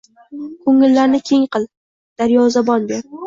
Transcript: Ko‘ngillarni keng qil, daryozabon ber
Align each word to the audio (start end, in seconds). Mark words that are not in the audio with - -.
Ko‘ngillarni 0.63 1.19
keng 1.29 1.45
qil, 1.57 1.69
daryozabon 2.23 2.89
ber 2.93 3.07